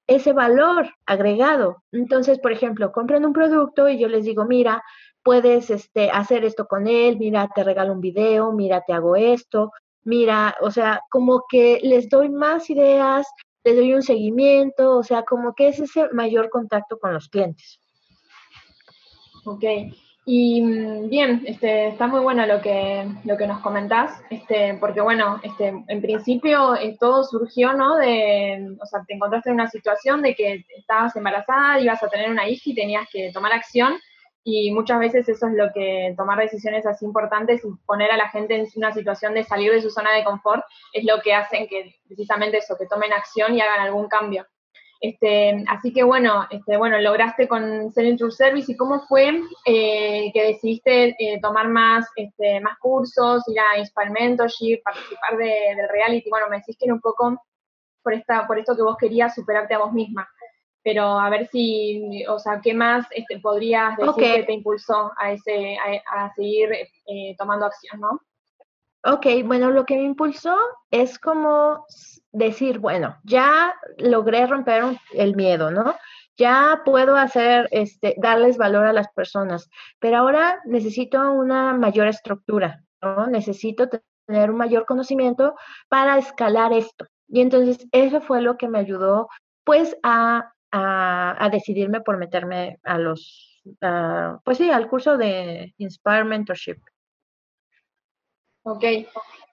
ese 0.07 0.33
valor 0.33 0.89
agregado. 1.05 1.83
Entonces, 1.91 2.39
por 2.39 2.51
ejemplo, 2.51 2.91
compran 2.91 3.25
un 3.25 3.33
producto 3.33 3.89
y 3.89 3.97
yo 3.97 4.07
les 4.07 4.25
digo, 4.25 4.45
mira, 4.45 4.83
puedes 5.24 5.69
este, 5.69 6.12
hacer 6.12 6.45
esto 6.45 6.67
con 6.67 6.88
él, 6.88 7.17
mira, 7.17 7.50
te 7.53 7.63
regalo 7.63 7.93
un 7.93 8.01
video, 8.01 8.51
mira, 8.51 8.83
te 8.85 8.93
hago 8.93 9.15
esto, 9.15 9.71
mira, 10.03 10.55
o 10.62 10.69
sea, 10.69 11.01
como 11.09 11.45
que 11.50 11.79
les 11.81 12.09
doy 12.09 12.29
más 12.29 12.69
ideas, 12.69 13.27
les 13.63 13.75
doy 13.75 13.93
un 13.93 14.03
seguimiento, 14.03 14.97
o 14.97 15.03
sea, 15.03 15.24
como 15.24 15.55
que 15.55 15.69
es 15.69 15.79
ese 15.79 16.07
mayor 16.13 16.50
contacto 16.50 17.00
con 17.00 17.13
los 17.13 17.27
clientes. 17.27 17.79
Ok, 19.45 19.63
y 20.25 20.62
mm, 20.62 21.10
bien, 21.10 21.44
este, 21.46 21.89
está 21.89 22.08
muy 22.08 22.22
bueno 22.22 22.46
lo 22.48 22.62
que, 22.62 23.08
lo 23.24 23.38
que 23.38 23.46
nos 23.46 23.60
comentás, 23.62 24.20
este, 24.29 24.75
porque 24.79 25.01
bueno, 25.01 25.39
este, 25.44 25.74
en 25.88 26.01
principio 26.01 26.75
eh, 26.75 26.98
todo 27.00 27.24
surgió, 27.24 27.74
¿no? 27.74 27.96
De, 27.98 28.75
o 28.82 28.86
sea, 28.86 29.03
te 29.08 29.13
encontraste 29.13 29.50
en 29.50 29.55
una 29.55 29.70
situación 29.70 30.24
de 30.24 30.36
que 30.36 30.65
estabas 30.77 31.15
embarazada, 31.15 31.79
ibas 31.79 32.01
a 32.01 32.10
tener 32.10 32.32
una 32.32 32.50
hija 32.50 32.63
y 32.65 32.75
tenías 32.75 33.08
que 33.12 33.32
tomar 33.32 33.53
acción, 33.53 33.94
y 34.48 34.72
muchas 34.72 35.00
veces 35.00 35.27
eso 35.27 35.48
es 35.48 35.53
lo 35.53 35.72
que 35.74 36.13
tomar 36.15 36.38
decisiones 36.38 36.86
así 36.86 37.03
importantes 37.03 37.63
y 37.65 37.67
poner 37.86 38.12
a 38.12 38.17
la 38.17 38.29
gente 38.29 38.55
en 38.55 38.67
una 38.75 38.94
situación 38.94 39.34
de 39.34 39.44
salir 39.44 39.72
de 39.72 39.82
su 39.82 39.89
zona 39.89 40.13
de 40.13 40.24
confort 40.24 40.63
es 40.94 41.03
lo 41.03 41.20
que 41.22 41.34
hacen 41.34 41.67
que 41.67 41.96
precisamente 42.08 42.58
eso, 42.58 42.77
que 42.77 42.86
tomen 42.86 43.12
acción 43.12 43.55
y 43.55 43.62
hagan 43.62 43.79
algún 43.79 44.08
cambio. 44.08 44.46
Este, 45.07 45.63
así 45.67 45.93
que 45.93 46.01
bueno, 46.01 46.47
este, 46.50 46.77
bueno, 46.77 46.97
lograste 47.00 47.47
con 47.47 47.91
Selling 47.91 48.17
True 48.17 48.31
Service 48.31 48.71
y 48.71 48.75
cómo 48.75 49.01
fue 49.01 49.39
eh, 49.65 50.31
que 50.33 50.43
decidiste 50.43 51.15
eh, 51.19 51.39
tomar 51.41 51.67
más, 51.67 52.07
este, 52.15 52.59
más 52.62 52.79
cursos, 52.79 53.47
ir 53.47 53.59
a 53.59 53.77
Inspire 53.77 54.09
Mentorship, 54.09 54.81
participar 54.83 55.38
de, 55.38 55.75
del 55.75 55.89
reality. 55.89 56.27
Bueno, 56.29 56.47
me 56.50 56.57
decís 56.57 56.75
que 56.79 56.85
era 56.85 56.95
un 56.95 57.01
poco 57.01 57.39
por 58.01 58.15
esta, 58.15 58.47
por 58.47 58.57
esto 58.57 58.75
que 58.75 58.81
vos 58.81 58.97
querías 58.97 59.35
superarte 59.35 59.75
a 59.75 59.79
vos 59.79 59.93
misma 59.93 60.27
pero 60.83 61.19
a 61.19 61.31
ver 61.31 61.47
si, 61.47 62.24
o 62.27 62.38
sea, 62.38 62.62
¿qué 62.62 62.75
más 62.75 63.07
este, 63.09 63.39
podrías 63.39 63.97
decir 63.97 64.13
que 64.35 64.43
te 64.43 64.53
impulsó 64.53 65.12
a, 65.17 65.31
ese, 65.31 65.75
a, 66.15 66.31
seguir 66.35 66.71
eh, 66.71 67.35
tomando 67.39 67.65
acción, 67.65 68.00
no? 68.00 68.21
Ok, 69.03 69.25
bueno, 69.45 69.71
lo 69.71 69.83
que 69.83 69.95
me 69.95 70.03
impulsó 70.03 70.55
es 70.91 71.17
como 71.17 71.85
decir, 72.36 72.80
bueno, 72.80 73.18
ya 73.24 73.74
logré 73.98 74.46
romper 74.46 74.84
el 75.13 75.36
miedo, 75.36 75.72
¿no? 75.72 75.96
Ya 76.38 76.82
puedo 76.84 77.15
hacer, 77.15 77.70
este, 77.72 78.15
darles 78.18 78.58
valor 78.58 78.86
a 78.86 78.94
las 78.94 79.08
personas, 79.13 79.70
pero 80.00 80.18
ahora 80.18 80.60
necesito 80.65 81.32
una 81.32 81.74
mayor 81.74 82.08
estructura, 82.08 82.84
¿no? 83.01 83.27
Necesito 83.27 83.88
tener 84.27 84.51
un 84.51 84.58
mayor 84.58 84.86
conocimiento 84.86 85.56
para 85.88 86.18
escalar 86.18 86.74
esto, 86.74 87.08
Y 87.27 87.42
entonces 87.42 87.88
eso 87.92 88.22
fue 88.22 88.42
lo 88.42 88.58
que 88.58 88.68
me 88.68 88.80
ayudó 88.80 89.30
pues 89.63 89.98
a, 90.04 90.51
a, 90.72 91.50
decidirme 91.51 92.01
por 92.01 92.18
meterme 92.18 92.80
a 92.84 93.00
los, 93.00 93.63
pues 94.44 94.58
sí, 94.58 94.70
al 94.70 94.88
curso 94.89 95.18
de 95.18 95.74
Inspire 95.77 96.25
Mentorship. 96.25 96.77
Ok. 98.63 98.84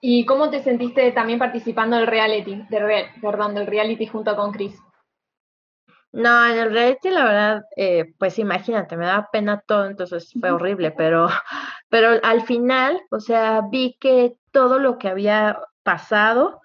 ¿Y 0.05 0.25
cómo 0.25 0.49
te 0.49 0.61
sentiste 0.61 1.13
también 1.13 1.39
participando 1.39 1.95
del 1.95 2.07
reality, 2.07 2.61
de, 2.69 3.05
perdón, 3.21 3.55
del 3.55 3.65
reality 3.65 4.05
junto 4.05 4.35
con 4.35 4.51
Chris? 4.51 4.77
No, 6.11 6.45
en 6.45 6.59
el 6.59 6.73
reality 6.73 7.09
la 7.09 7.23
verdad, 7.23 7.61
eh, 7.77 8.13
pues 8.19 8.37
imagínate, 8.37 8.97
me 8.97 9.05
daba 9.05 9.29
pena 9.31 9.63
todo, 9.65 9.85
entonces 9.85 10.33
fue 10.37 10.51
horrible, 10.51 10.91
pero, 10.91 11.29
pero 11.89 12.19
al 12.21 12.41
final, 12.41 13.01
o 13.11 13.21
sea, 13.21 13.61
vi 13.71 13.95
que 13.97 14.33
todo 14.51 14.77
lo 14.77 14.97
que 14.97 15.07
había 15.07 15.57
pasado 15.83 16.59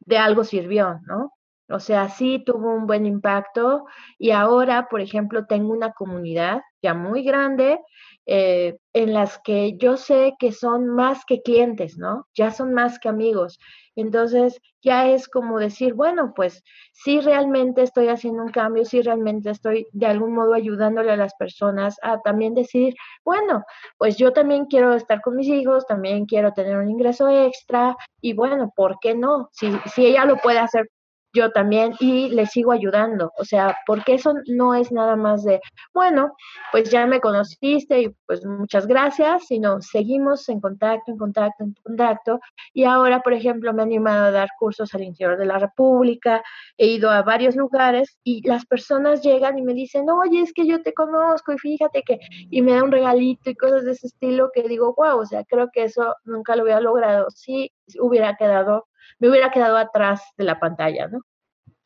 de 0.00 0.18
algo 0.18 0.44
sirvió, 0.44 1.00
¿no? 1.06 1.32
O 1.70 1.80
sea, 1.80 2.10
sí 2.10 2.42
tuvo 2.44 2.74
un 2.74 2.86
buen 2.86 3.06
impacto 3.06 3.86
y 4.18 4.32
ahora, 4.32 4.88
por 4.90 5.00
ejemplo, 5.00 5.46
tengo 5.46 5.72
una 5.72 5.92
comunidad 5.92 6.60
ya 6.82 6.92
muy 6.92 7.22
grande 7.22 7.80
eh, 8.26 8.76
en 8.92 9.12
las 9.12 9.38
que 9.38 9.76
yo 9.78 9.96
sé 9.96 10.34
que 10.38 10.52
son 10.52 10.88
más 10.88 11.24
que 11.24 11.42
clientes, 11.42 11.98
¿no? 11.98 12.28
Ya 12.34 12.50
son 12.50 12.72
más 12.72 12.98
que 12.98 13.08
amigos. 13.08 13.58
Entonces, 13.96 14.60
ya 14.82 15.08
es 15.08 15.28
como 15.28 15.58
decir, 15.58 15.94
bueno, 15.94 16.32
pues 16.34 16.62
sí 16.92 17.20
realmente 17.20 17.82
estoy 17.82 18.08
haciendo 18.08 18.42
un 18.42 18.50
cambio, 18.50 18.84
sí 18.84 19.02
realmente 19.02 19.50
estoy 19.50 19.86
de 19.92 20.06
algún 20.06 20.34
modo 20.34 20.54
ayudándole 20.54 21.12
a 21.12 21.16
las 21.16 21.34
personas 21.34 21.96
a 22.02 22.20
también 22.20 22.54
decir, 22.54 22.94
bueno, 23.24 23.64
pues 23.98 24.16
yo 24.16 24.32
también 24.32 24.66
quiero 24.66 24.94
estar 24.94 25.20
con 25.20 25.36
mis 25.36 25.48
hijos, 25.48 25.86
también 25.86 26.26
quiero 26.26 26.52
tener 26.52 26.76
un 26.76 26.90
ingreso 26.90 27.28
extra 27.28 27.96
y 28.20 28.34
bueno, 28.34 28.72
¿por 28.74 28.98
qué 29.00 29.14
no? 29.14 29.48
Si, 29.52 29.70
si 29.94 30.06
ella 30.06 30.24
lo 30.24 30.36
puede 30.36 30.58
hacer 30.58 30.88
yo 31.32 31.50
también 31.50 31.94
y 32.00 32.28
le 32.30 32.46
sigo 32.46 32.72
ayudando. 32.72 33.32
O 33.38 33.44
sea, 33.44 33.76
porque 33.86 34.14
eso 34.14 34.34
no 34.46 34.74
es 34.74 34.92
nada 34.92 35.16
más 35.16 35.44
de, 35.44 35.60
bueno, 35.94 36.34
pues 36.70 36.90
ya 36.90 37.06
me 37.06 37.20
conociste 37.20 38.02
y 38.02 38.08
pues 38.26 38.44
muchas 38.44 38.86
gracias, 38.86 39.46
sino 39.46 39.80
seguimos 39.80 40.48
en 40.48 40.60
contacto, 40.60 41.10
en 41.12 41.18
contacto, 41.18 41.64
en 41.64 41.74
contacto. 41.82 42.40
Y 42.72 42.84
ahora, 42.84 43.20
por 43.20 43.32
ejemplo, 43.32 43.72
me 43.72 43.82
he 43.82 43.86
animado 43.86 44.26
a 44.26 44.30
dar 44.30 44.48
cursos 44.58 44.94
al 44.94 45.02
interior 45.02 45.38
de 45.38 45.46
la 45.46 45.58
República, 45.58 46.42
he 46.76 46.86
ido 46.86 47.10
a 47.10 47.22
varios 47.22 47.56
lugares 47.56 48.18
y 48.24 48.46
las 48.46 48.66
personas 48.66 49.22
llegan 49.22 49.58
y 49.58 49.62
me 49.62 49.74
dicen, 49.74 50.08
oye, 50.10 50.40
es 50.40 50.52
que 50.52 50.66
yo 50.66 50.82
te 50.82 50.92
conozco 50.92 51.52
y 51.52 51.58
fíjate 51.58 52.02
que, 52.02 52.18
y 52.50 52.62
me 52.62 52.72
da 52.72 52.82
un 52.82 52.92
regalito 52.92 53.50
y 53.50 53.54
cosas 53.54 53.84
de 53.84 53.92
ese 53.92 54.06
estilo 54.06 54.50
que 54.52 54.62
digo, 54.62 54.94
wow, 54.96 55.20
o 55.20 55.26
sea, 55.26 55.44
creo 55.44 55.70
que 55.72 55.84
eso 55.84 56.14
nunca 56.24 56.56
lo 56.56 56.64
hubiera 56.64 56.80
logrado 56.80 57.26
si 57.30 57.72
hubiera 58.00 58.36
quedado 58.36 58.86
me 59.18 59.28
hubiera 59.28 59.50
quedado 59.50 59.76
atrás 59.76 60.22
de 60.36 60.44
la 60.44 60.58
pantalla, 60.58 61.08
¿no? 61.08 61.20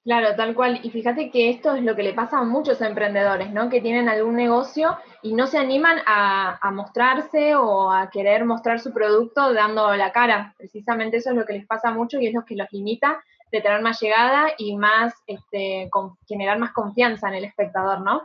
Claro, 0.06 0.36
tal 0.36 0.54
cual. 0.54 0.78
Y 0.84 0.90
fíjate 0.90 1.32
que 1.32 1.50
esto 1.50 1.74
es 1.74 1.82
lo 1.82 1.96
que 1.96 2.04
le 2.04 2.12
pasa 2.12 2.38
a 2.38 2.44
muchos 2.44 2.80
emprendedores, 2.80 3.50
¿no? 3.50 3.68
Que 3.68 3.80
tienen 3.80 4.08
algún 4.08 4.36
negocio 4.36 4.96
y 5.20 5.34
no 5.34 5.48
se 5.48 5.58
animan 5.58 5.98
a, 6.06 6.60
mostrarse 6.70 7.56
o 7.56 7.90
a 7.90 8.08
querer 8.08 8.44
mostrar 8.44 8.78
su 8.78 8.92
producto 8.92 9.52
dando 9.52 9.96
la 9.96 10.12
cara. 10.12 10.54
Precisamente 10.58 11.16
eso 11.16 11.30
es 11.30 11.36
lo 11.36 11.44
que 11.44 11.54
les 11.54 11.66
pasa 11.66 11.90
mucho 11.90 12.20
y 12.20 12.28
es 12.28 12.34
lo 12.34 12.44
que 12.44 12.54
los 12.54 12.68
limita 12.70 13.20
de 13.50 13.60
tener 13.60 13.82
más 13.82 14.00
llegada 14.00 14.52
y 14.58 14.76
más, 14.76 15.12
este, 15.26 15.90
generar 16.28 16.60
más 16.60 16.70
confianza 16.70 17.26
en 17.26 17.34
el 17.34 17.44
espectador, 17.44 18.00
¿no? 18.00 18.22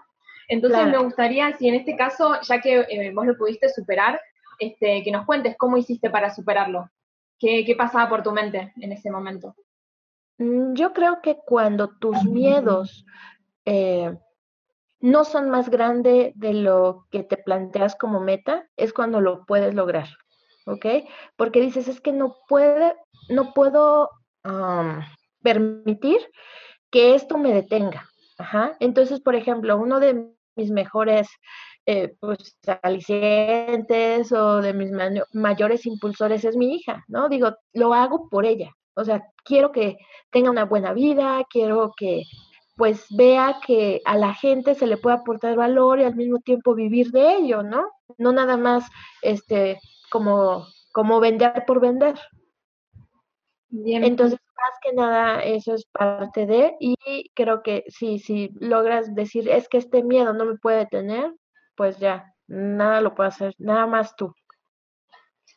Entonces 0.49 0.85
me 0.85 0.99
gustaría, 0.99 1.51
si 1.57 1.67
en 1.67 1.73
este 1.73 1.95
caso, 1.95 2.39
ya 2.41 2.61
que 2.61 2.81
eh, 2.81 3.11
vos 3.11 3.25
lo 3.25 3.35
pudiste 3.35 3.69
superar, 3.69 4.21
este, 4.59 5.01
que 5.01 5.11
nos 5.11 5.25
cuentes 5.25 5.55
cómo 5.57 5.77
hiciste 5.77 6.11
para 6.11 6.29
superarlo. 6.29 6.91
¿Qué, 7.41 7.75
pasaba 7.75 8.07
por 8.07 8.21
tu 8.21 8.31
mente 8.31 8.71
en 8.79 8.91
ese 8.91 9.09
momento? 9.09 9.55
Mm, 10.37 10.75
yo 10.75 10.93
creo 10.93 11.21
que 11.23 11.39
cuando 11.43 11.89
tus 11.97 12.23
miedos 12.23 13.03
eh, 13.65 14.15
no 14.99 15.25
son 15.25 15.49
más 15.49 15.69
grandes 15.69 16.33
de 16.35 16.53
lo 16.53 17.07
que 17.09 17.23
te 17.23 17.37
planteas 17.37 17.95
como 17.95 18.19
meta, 18.19 18.69
es 18.77 18.93
cuando 18.93 19.21
lo 19.21 19.43
puedes 19.45 19.73
lograr, 19.73 20.07
¿ok? 20.67 20.85
Porque 21.35 21.61
dices, 21.61 21.87
es 21.87 21.99
que 21.99 22.11
no 22.11 22.35
puede, 22.47 22.95
no 23.29 23.53
puedo 23.53 24.09
permitir 25.41 26.19
que 26.91 27.15
esto 27.15 27.37
me 27.39 27.53
detenga. 27.53 28.07
Ajá. 28.37 28.75
Entonces, 28.79 29.19
por 29.19 29.35
ejemplo, 29.35 29.77
uno 29.77 29.99
de 29.99 30.27
mis 30.55 30.71
mejores 30.71 31.27
eh, 31.85 32.15
pues, 32.19 32.57
alicientes 32.83 34.31
o 34.31 34.61
de 34.61 34.73
mis 34.73 34.91
mayores 35.33 35.85
impulsores 35.85 36.45
es 36.45 36.55
mi 36.55 36.75
hija, 36.75 37.03
¿no? 37.07 37.29
Digo, 37.29 37.55
lo 37.73 37.93
hago 37.93 38.29
por 38.29 38.45
ella. 38.45 38.71
O 38.93 39.03
sea, 39.03 39.23
quiero 39.43 39.71
que 39.71 39.97
tenga 40.31 40.51
una 40.51 40.65
buena 40.65 40.93
vida, 40.93 41.43
quiero 41.49 41.93
que 41.95 42.23
pues 42.77 43.05
vea 43.09 43.59
que 43.65 44.01
a 44.05 44.17
la 44.17 44.33
gente 44.33 44.75
se 44.75 44.87
le 44.87 44.97
puede 44.97 45.17
aportar 45.17 45.55
valor 45.55 45.99
y 45.99 46.03
al 46.03 46.15
mismo 46.15 46.39
tiempo 46.39 46.73
vivir 46.73 47.11
de 47.11 47.35
ello, 47.35 47.63
¿no? 47.63 47.83
No 48.17 48.31
nada 48.31 48.57
más 48.57 48.85
este 49.21 49.79
como 50.09 50.65
como 50.91 51.19
vender 51.19 51.63
por 51.65 51.79
vender. 51.79 52.15
Bien. 53.69 54.03
Entonces, 54.03 54.39
más 54.61 54.79
que 54.81 54.93
nada, 54.93 55.41
eso 55.43 55.73
es 55.73 55.85
parte 55.85 56.45
de, 56.45 56.75
y 56.79 57.31
creo 57.33 57.63
que 57.63 57.85
si, 57.87 58.19
si 58.19 58.49
logras 58.59 59.15
decir, 59.15 59.49
es 59.49 59.69
que 59.69 59.77
este 59.77 60.03
miedo 60.03 60.33
no 60.33 60.45
me 60.45 60.57
puede 60.57 60.85
tener, 60.87 61.33
pues 61.81 61.97
ya, 61.97 62.31
nada 62.45 63.01
lo 63.01 63.15
puede 63.15 63.29
hacer, 63.29 63.55
nada 63.57 63.87
más 63.87 64.15
tú. 64.15 64.35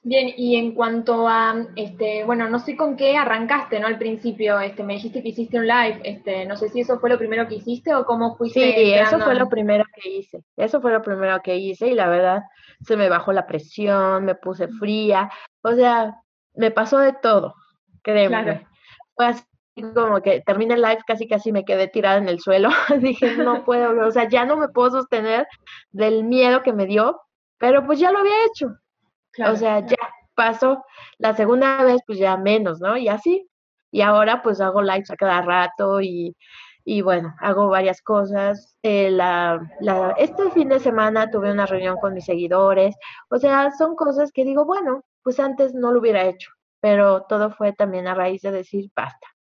Bien, 0.03 0.33
y 0.35 0.57
en 0.57 0.73
cuanto 0.75 1.29
a, 1.29 1.67
este, 1.77 2.25
bueno, 2.25 2.49
no 2.49 2.61
sé 2.61 2.79
con 2.79 2.97
qué 2.97 3.15
arrancaste, 3.15 3.79
¿no? 3.79 3.89
Al 3.89 3.99
principio, 3.99 4.59
este, 4.59 4.85
me 4.85 4.95
dijiste 4.95 5.23
que 5.23 5.29
hiciste 5.29 5.59
un 5.59 5.67
live, 5.67 6.01
este, 6.03 6.47
no 6.47 6.57
sé 6.57 6.71
si 6.71 6.81
eso 6.81 6.99
fue 6.99 7.11
lo 7.11 7.19
primero 7.19 7.47
que 7.47 7.57
hiciste 7.57 7.95
o 7.95 8.07
cómo 8.07 8.37
fuiste. 8.37 8.73
Sí, 8.73 8.95
eso 8.95 9.21
fue 9.21 9.35
lo 9.35 9.51
primero 9.51 9.85
que 9.95 10.09
hice, 10.09 10.43
eso 10.57 10.81
fue 10.81 10.93
lo 10.93 11.03
primero 11.03 11.43
que 11.43 11.57
hice 11.57 11.89
y 11.89 11.95
la 11.95 12.09
verdad 12.09 12.45
se 12.81 12.97
me 12.97 13.11
bajó 13.11 13.35
la 13.35 13.47
presión, 13.47 14.25
me 14.25 14.35
puse 14.35 14.69
fría, 14.69 15.31
o 15.61 15.73
sea, 15.73 16.15
me 16.55 16.71
pasó 16.71 17.01
de 17.01 17.13
todo, 17.13 17.55
créeme. 18.03 18.67
Fue 19.15 19.27
así 19.27 19.45
como 19.83 20.21
que 20.23 20.41
terminé 20.43 20.75
el 20.75 20.83
live, 20.83 21.01
casi 21.07 21.27
casi 21.27 21.53
me 21.53 21.65
quedé 21.65 21.89
tirada 21.89 22.19
en 22.19 22.29
el 22.29 22.41
suelo. 22.41 22.69
Dije, 23.01 23.37
no 23.37 23.65
puedo, 23.65 24.07
o 24.07 24.11
sea, 24.11 24.29
ya 24.29 24.45
no 24.45 24.57
me 24.57 24.69
puedo 24.69 24.91
sostener 24.91 25.47
del 25.91 26.25
miedo 26.25 26.63
que 26.63 26.73
me 26.73 26.87
dio, 26.87 27.21
pero 27.59 27.85
pues 27.87 27.99
ya 27.99 28.13
lo 28.13 28.19
había 28.19 28.45
hecho. 28.47 28.69
o 29.47 29.57
sea, 29.57 29.81
ya 29.81 29.97
pasó. 30.35 30.85
La 31.19 31.35
segunda 31.35 31.83
vez, 31.85 32.01
pues 32.07 32.19
ya 32.19 32.37
menos, 32.37 32.81
¿no? 32.81 32.97
Y 32.97 33.09
así. 33.09 33.49
Y 33.91 34.03
ahora 34.03 34.43
pues 34.43 34.61
hago 34.61 34.83
lives 34.83 35.11
a 35.11 35.17
cada 35.17 35.41
rato 35.43 36.01
y, 36.01 36.37
y 36.85 37.03
bueno, 37.03 37.35
hago 37.41 37.69
varias 37.69 38.03
cosas. 38.03 38.77
Eh, 38.83 39.11
la, 39.11 39.61
la, 39.81 40.15
este 40.19 40.51
fin 40.51 40.69
de 40.69 40.81
semana 40.81 41.31
tuve 41.31 41.53
una 41.53 41.67
reunión 41.67 41.97
con 41.99 42.15
mis 42.15 42.25
seguidores. 42.27 42.97
O 43.31 43.39
sea, 43.39 43.71
son 43.73 43.97
cosas 43.97 44.33
que 44.33 44.45
digo, 44.45 44.65
bueno, 44.65 45.03
pues 45.23 45.41
antes 45.41 45.75
no 45.75 45.93
lo 45.93 46.01
hubiera 46.01 46.25
hecho, 46.25 46.51
pero 46.81 47.23
todo 47.25 47.51
fue 47.51 47.73
también 47.73 48.09
a 48.09 48.15
raíz 48.15 48.43
de 48.43 48.53
decir, 48.53 48.91
basta 48.95 49.34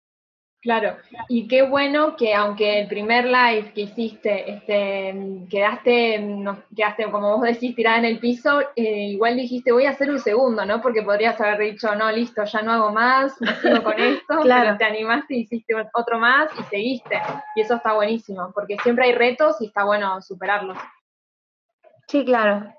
Claro, 0.62 0.96
y 1.28 1.48
qué 1.48 1.64
bueno 1.64 2.16
que 2.16 2.36
aunque 2.36 2.82
el 2.82 2.88
primer 2.88 3.26
live 3.26 3.74
que 3.74 3.82
hiciste, 3.82 4.52
este, 4.52 5.48
quedaste, 5.50 6.20
no, 6.20 6.62
quedaste 6.76 7.10
como 7.10 7.36
vos 7.36 7.42
decís, 7.42 7.76
tirada 7.76 7.98
en 7.98 8.06
el 8.06 8.20
piso, 8.20 8.62
eh, 8.76 9.08
igual 9.08 9.38
dijiste 9.38 9.72
voy 9.72 9.86
a 9.86 9.90
hacer 9.90 10.12
un 10.12 10.20
segundo, 10.20 10.64
¿no? 10.64 10.80
Porque 10.80 11.02
podrías 11.02 11.42
haber 11.42 11.72
dicho, 11.72 11.96
no, 11.96 12.12
listo, 12.12 12.44
ya 12.44 12.62
no 12.62 12.74
hago 12.74 12.92
más, 12.92 13.42
no 13.42 13.56
sigo 13.56 13.82
con 13.82 13.94
esto, 14.00 14.40
claro. 14.42 14.66
pero 14.66 14.78
te 14.78 14.86
animaste 14.86 15.36
hiciste 15.36 15.74
otro 15.94 16.20
más 16.20 16.52
y 16.60 16.64
seguiste. 16.66 17.20
Y 17.56 17.62
eso 17.62 17.76
está 17.76 17.94
buenísimo, 17.94 18.52
porque 18.54 18.78
siempre 18.84 19.06
hay 19.06 19.14
retos 19.14 19.60
y 19.62 19.66
está 19.66 19.84
bueno 19.84 20.22
superarlos. 20.22 20.78
Sí, 22.08 22.24
claro, 22.24 22.72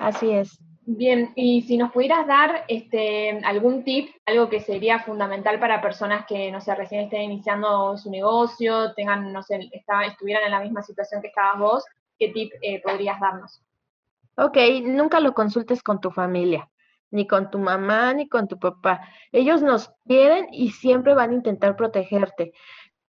así 0.00 0.32
es. 0.32 0.58
Bien, 0.84 1.32
y 1.36 1.62
si 1.62 1.76
nos 1.76 1.92
pudieras 1.92 2.26
dar 2.26 2.64
este, 2.66 3.40
algún 3.44 3.84
tip, 3.84 4.10
algo 4.26 4.48
que 4.48 4.58
sería 4.58 4.98
fundamental 4.98 5.60
para 5.60 5.80
personas 5.80 6.26
que, 6.26 6.50
no 6.50 6.60
sé, 6.60 6.74
recién 6.74 7.02
estén 7.02 7.22
iniciando 7.22 7.96
su 7.96 8.10
negocio, 8.10 8.92
tengan, 8.94 9.32
no 9.32 9.44
sé, 9.44 9.70
estuvieran 10.06 10.44
en 10.44 10.50
la 10.50 10.60
misma 10.60 10.82
situación 10.82 11.22
que 11.22 11.28
estabas 11.28 11.60
vos, 11.60 11.84
¿qué 12.18 12.30
tip 12.30 12.52
eh, 12.62 12.82
podrías 12.82 13.20
darnos? 13.20 13.62
Ok, 14.36 14.58
nunca 14.82 15.20
lo 15.20 15.34
consultes 15.34 15.84
con 15.84 16.00
tu 16.00 16.10
familia, 16.10 16.68
ni 17.12 17.28
con 17.28 17.52
tu 17.52 17.58
mamá, 17.60 18.12
ni 18.14 18.28
con 18.28 18.48
tu 18.48 18.58
papá. 18.58 19.02
Ellos 19.30 19.62
nos 19.62 19.92
quieren 20.04 20.48
y 20.50 20.70
siempre 20.70 21.14
van 21.14 21.30
a 21.30 21.34
intentar 21.34 21.76
protegerte. 21.76 22.54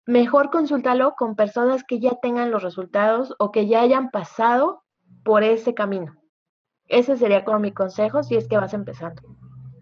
Mejor 0.04 0.50
consúltalo 0.50 1.14
con 1.14 1.36
personas 1.36 1.84
que 1.84 2.00
ya 2.00 2.16
tengan 2.20 2.50
los 2.50 2.62
resultados 2.62 3.34
o 3.38 3.50
que 3.50 3.66
ya 3.66 3.80
hayan 3.80 4.10
pasado 4.10 4.82
por 5.24 5.42
ese 5.42 5.72
camino. 5.72 6.21
Ese 6.92 7.16
sería 7.16 7.44
como 7.44 7.58
mi 7.58 7.72
consejo 7.72 8.22
si 8.22 8.36
es 8.36 8.46
que 8.46 8.56
vas 8.56 8.74
empezando. 8.74 9.22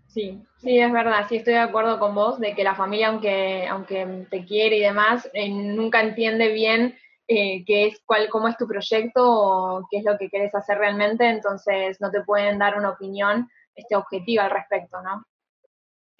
Sí, 0.06 0.42
sí, 0.58 0.78
es 0.78 0.92
verdad, 0.92 1.26
sí 1.28 1.36
estoy 1.36 1.54
de 1.54 1.60
acuerdo 1.60 1.98
con 1.98 2.14
vos 2.14 2.40
de 2.40 2.54
que 2.54 2.64
la 2.64 2.74
familia, 2.74 3.08
aunque, 3.08 3.66
aunque 3.68 4.26
te 4.30 4.44
quiere 4.44 4.78
y 4.78 4.80
demás, 4.80 5.28
eh, 5.34 5.48
nunca 5.48 6.00
entiende 6.00 6.52
bien 6.52 6.96
eh, 7.28 7.64
qué 7.64 7.86
es, 7.86 8.00
cuál, 8.06 8.28
cómo 8.28 8.48
es 8.48 8.56
tu 8.56 8.66
proyecto 8.66 9.22
o 9.24 9.86
qué 9.90 9.98
es 9.98 10.04
lo 10.04 10.16
que 10.18 10.30
quieres 10.30 10.54
hacer 10.54 10.78
realmente, 10.78 11.28
entonces 11.28 12.00
no 12.00 12.10
te 12.10 12.22
pueden 12.22 12.58
dar 12.58 12.78
una 12.78 12.90
opinión 12.90 13.48
este, 13.74 13.94
objetiva 13.94 14.44
al 14.44 14.50
respecto, 14.50 15.00
¿no? 15.02 15.24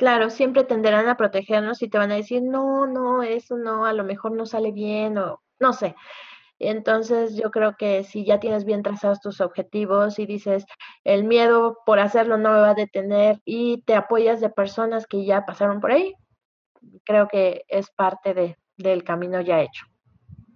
claro, 0.01 0.31
siempre 0.31 0.65
tenderán 0.65 1.09
a 1.09 1.19
protegernos 1.19 1.83
y 1.83 1.91
te 1.91 1.99
van 1.99 2.11
a 2.11 2.15
decir, 2.15 2.43
no, 2.43 2.87
no, 2.87 3.23
eso 3.23 3.59
no, 3.59 3.85
a 3.85 3.93
lo 3.93 4.03
mejor 4.03 4.33
no 4.33 4.47
sale 4.47 4.73
bien 4.73 5.19
o 5.19 5.43
no 5.59 5.75
sé. 5.75 5.95
Entonces 6.61 7.37
yo 7.37 7.51
creo 7.51 7.75
que 7.77 8.05
si 8.05 8.25
ya 8.25 8.39
tienes 8.39 8.67
bien 8.67 8.83
trazados 8.83 9.21
tus 9.21 9.41
objetivos 9.41 10.19
y 10.19 10.27
dices, 10.27 10.67
el 11.05 11.25
miedo 11.25 11.79
por 11.87 11.99
hacerlo 11.99 12.37
no 12.37 12.53
me 12.53 12.61
va 12.61 12.71
a 12.71 12.75
detener 12.75 13.41
y 13.47 13.83
te 13.83 13.95
apoyas 13.95 14.41
de 14.41 14.51
personas 14.51 15.07
que 15.07 15.25
ya 15.25 15.47
pasaron 15.47 15.81
por 15.81 15.91
ahí, 15.91 16.15
creo 17.05 17.29
que 17.29 17.65
es 17.67 17.91
parte 17.91 18.35
de, 18.35 18.59
del 18.77 19.03
camino 19.05 19.41
ya 19.41 19.63
hecho. 19.63 19.87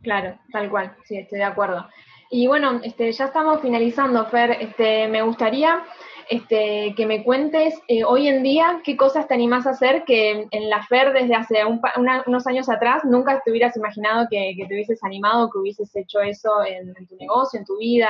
Claro, 0.02 0.38
tal 0.52 0.70
cual, 0.70 0.94
sí, 1.04 1.16
estoy 1.16 1.38
de 1.38 1.44
acuerdo. 1.44 1.88
Y 2.30 2.46
bueno, 2.46 2.80
este, 2.82 3.12
ya 3.12 3.26
estamos 3.26 3.60
finalizando, 3.60 4.26
Fer. 4.26 4.52
Este, 4.60 5.08
me 5.08 5.22
gustaría 5.22 5.84
este, 6.30 6.94
que 6.96 7.06
me 7.06 7.22
cuentes 7.22 7.74
eh, 7.88 8.04
hoy 8.04 8.28
en 8.28 8.42
día 8.42 8.80
qué 8.82 8.96
cosas 8.96 9.28
te 9.28 9.34
animás 9.34 9.66
a 9.66 9.70
hacer 9.70 10.04
que 10.04 10.46
en 10.50 10.70
la 10.70 10.82
FER 10.86 11.12
desde 11.12 11.34
hace 11.34 11.56
unos 12.26 12.46
años 12.46 12.68
atrás 12.68 13.04
nunca 13.04 13.40
te 13.44 13.50
hubieras 13.50 13.76
imaginado 13.76 14.26
que, 14.30 14.54
te 14.56 14.74
hubieses 14.74 15.02
animado, 15.04 15.50
que 15.50 15.58
hubieses 15.58 15.94
hecho 15.94 16.20
eso 16.20 16.64
en, 16.64 16.94
tu 17.06 17.16
negocio, 17.16 17.58
en 17.58 17.66
tu 17.66 17.76
vida. 17.78 18.08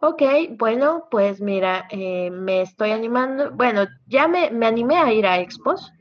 Ok, 0.00 0.22
bueno, 0.50 1.08
pues 1.10 1.40
mira, 1.40 1.88
eh, 1.90 2.30
me 2.30 2.62
estoy 2.62 2.90
animando, 2.92 3.50
bueno, 3.52 3.86
ya 4.06 4.28
me, 4.28 4.50
me, 4.50 4.66
animé 4.66 4.96
a 4.96 5.12
ir 5.12 5.26
a 5.26 5.40
expos, 5.40 5.92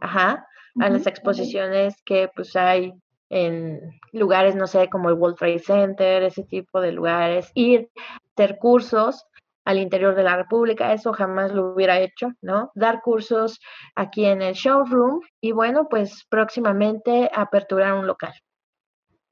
ajá, 0.00 0.46
a 0.80 0.88
las 0.88 1.06
exposiciones 1.06 2.00
que 2.02 2.30
pues 2.34 2.56
hay 2.56 2.94
en 3.32 3.98
lugares, 4.12 4.54
no 4.54 4.66
sé, 4.66 4.90
como 4.90 5.08
el 5.08 5.14
World 5.14 5.38
Trade 5.38 5.58
Center, 5.58 6.22
ese 6.22 6.44
tipo 6.44 6.80
de 6.82 6.92
lugares, 6.92 7.50
ir, 7.54 7.88
hacer 8.36 8.58
cursos, 8.58 9.26
al 9.64 9.78
interior 9.78 10.14
de 10.14 10.24
la 10.24 10.36
República, 10.36 10.92
eso 10.92 11.12
jamás 11.12 11.52
lo 11.52 11.72
hubiera 11.72 12.00
hecho, 12.00 12.32
¿no? 12.42 12.70
Dar 12.74 13.00
cursos 13.00 13.60
aquí 13.94 14.24
en 14.24 14.42
el 14.42 14.54
showroom 14.54 15.20
y 15.40 15.52
bueno, 15.52 15.88
pues 15.88 16.26
próximamente 16.28 17.30
aperturar 17.32 17.94
un 17.94 18.06
local. 18.06 18.34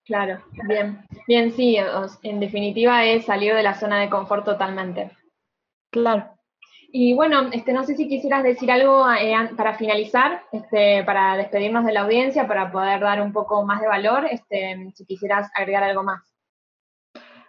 Claro, 0.05 0.43
bien, 0.67 1.05
bien, 1.27 1.53
sí, 1.53 1.77
en 2.23 2.41
definitiva 2.41 3.05
es 3.05 3.27
salir 3.27 3.55
de 3.55 3.63
la 3.63 3.75
zona 3.75 4.01
de 4.01 4.09
confort 4.09 4.45
totalmente. 4.45 5.11
Claro. 5.91 6.40
Y 6.93 7.15
bueno, 7.15 7.51
este, 7.53 7.73
no 7.73 7.85
sé 7.85 7.95
si 7.95 8.09
quisieras 8.09 8.43
decir 8.43 8.71
algo 8.71 9.09
eh, 9.13 9.35
para 9.57 9.75
finalizar, 9.75 10.43
este, 10.51 11.05
para 11.05 11.37
despedirnos 11.37 11.85
de 11.85 11.93
la 11.93 12.01
audiencia, 12.01 12.49
para 12.49 12.73
poder 12.73 13.01
dar 13.01 13.23
un 13.23 13.33
poco 13.33 13.65
más 13.65 13.81
de 13.81 13.87
valor, 13.87 14.27
este, 14.31 14.91
si 14.95 15.05
quisieras 15.07 15.49
agregar 15.55 15.85
algo 15.85 16.03
más. 16.03 16.21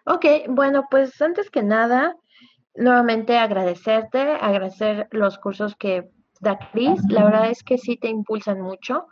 Ok, 0.05 0.25
bueno, 0.47 0.87
pues 0.91 1.19
antes 1.21 1.49
que 1.49 1.63
nada, 1.63 2.15
nuevamente 2.75 3.37
agradecerte, 3.37 4.19
agradecer 4.19 5.07
los 5.11 5.39
cursos 5.39 5.75
que 5.75 6.09
da 6.39 6.57
Cris. 6.71 7.01
La 7.09 7.23
verdad 7.23 7.49
es 7.49 7.63
que 7.63 7.77
sí 7.77 7.97
te 7.97 8.09
impulsan 8.09 8.61
mucho, 8.61 9.07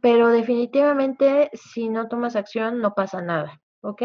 pero 0.00 0.28
definitivamente 0.28 1.50
si 1.54 1.88
no 1.88 2.08
tomas 2.08 2.36
acción 2.36 2.80
no 2.80 2.94
pasa 2.94 3.20
nada, 3.20 3.60
¿ok? 3.80 4.02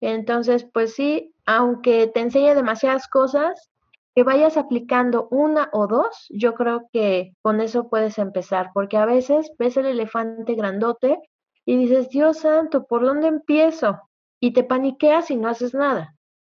Entonces, 0.00 0.64
pues 0.72 0.94
sí, 0.94 1.34
aunque 1.46 2.06
te 2.08 2.20
enseñe 2.20 2.54
demasiadas 2.54 3.08
cosas, 3.08 3.70
que 4.18 4.24
vayas 4.24 4.56
aplicando 4.56 5.28
una 5.30 5.70
o 5.72 5.86
dos, 5.86 6.26
yo 6.30 6.54
creo 6.54 6.88
que 6.92 7.36
con 7.40 7.60
eso 7.60 7.88
puedes 7.88 8.18
empezar, 8.18 8.72
porque 8.74 8.96
a 8.96 9.06
veces 9.06 9.52
ves 9.60 9.76
el 9.76 9.86
elefante 9.86 10.56
grandote 10.56 11.20
y 11.64 11.76
dices, 11.76 12.08
Dios 12.08 12.38
santo, 12.38 12.84
¿por 12.84 13.04
dónde 13.04 13.28
empiezo? 13.28 14.00
Y 14.40 14.54
te 14.54 14.64
paniqueas 14.64 15.30
y 15.30 15.36
no 15.36 15.48
haces 15.48 15.72
nada. 15.72 16.16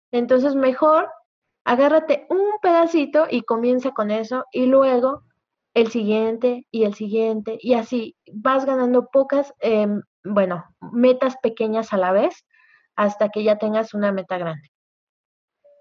Entonces, 0.09 0.55
mejor 0.55 1.09
agárrate 1.65 2.27
un 2.29 2.61
pedacito 2.61 3.25
y 3.29 3.41
comienza 3.41 3.91
con 3.91 4.09
eso 4.09 4.45
y 4.53 4.65
luego 4.65 5.23
el 5.73 5.91
siguiente 5.91 6.65
y 6.71 6.85
el 6.85 6.93
siguiente 6.93 7.57
y 7.59 7.73
así 7.73 8.15
vas 8.31 8.63
ganando 8.63 9.09
pocas, 9.11 9.53
em, 9.59 10.01
bueno, 10.23 10.63
metas 10.93 11.35
pequeñas 11.43 11.91
a 11.91 11.97
la 11.97 12.13
vez 12.13 12.45
hasta 12.95 13.27
que 13.27 13.43
ya 13.43 13.57
tengas 13.57 13.93
una 13.93 14.13
meta 14.13 14.37
grande. 14.37 14.69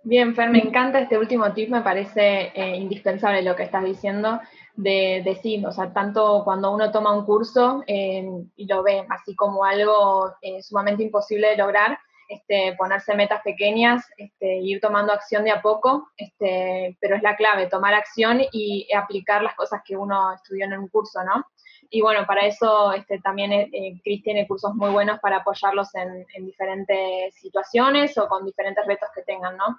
Bien, 0.04 0.34
Fer, 0.34 0.48
me 0.48 0.60
encanta 0.60 1.00
este 1.00 1.18
último 1.18 1.52
tip, 1.52 1.70
me 1.70 1.82
parece 1.82 2.52
eh, 2.54 2.76
indispensable 2.76 3.42
lo 3.42 3.56
que 3.56 3.64
estás 3.64 3.84
diciendo 3.84 4.40
de, 4.74 5.22
decir, 5.24 5.66
o 5.66 5.72
sea, 5.72 5.92
tanto 5.92 6.42
cuando 6.44 6.72
uno 6.72 6.90
toma 6.92 7.12
un 7.12 7.24
curso 7.24 7.82
em, 7.86 8.48
y 8.56 8.66
lo 8.66 8.82
ve 8.82 9.04
así 9.10 9.34
como 9.34 9.64
algo 9.64 10.32
eh, 10.40 10.62
sumamente 10.62 11.02
imposible 11.02 11.48
de 11.48 11.56
lograr, 11.56 11.98
este, 12.28 12.74
ponerse 12.76 13.14
metas 13.14 13.42
pequeñas, 13.42 14.04
este, 14.16 14.58
ir 14.58 14.80
tomando 14.80 15.12
acción 15.12 15.44
de 15.44 15.50
a 15.50 15.62
poco, 15.62 16.08
este, 16.16 16.96
pero 17.00 17.16
es 17.16 17.22
la 17.22 17.36
clave, 17.36 17.66
tomar 17.66 17.94
acción 17.94 18.40
y 18.52 18.86
aplicar 18.94 19.42
las 19.42 19.56
cosas 19.56 19.82
que 19.84 19.96
uno 19.96 20.32
estudió 20.32 20.66
en 20.66 20.78
un 20.78 20.88
curso, 20.88 21.24
¿no? 21.24 21.44
Y 21.90 22.02
bueno, 22.02 22.26
para 22.26 22.46
eso 22.46 22.92
este, 22.92 23.18
también 23.20 23.52
eh, 23.52 23.70
eh, 23.72 24.00
Cris 24.04 24.22
tiene 24.22 24.46
cursos 24.46 24.74
muy 24.74 24.90
buenos 24.90 25.18
para 25.20 25.38
apoyarlos 25.38 25.88
en, 25.94 26.26
diferentes 26.44 27.34
situaciones 27.36 28.16
o 28.18 28.28
con 28.28 28.44
diferentes 28.44 28.84
retos 28.86 29.08
que 29.14 29.22
tengan, 29.22 29.56
¿no? 29.56 29.78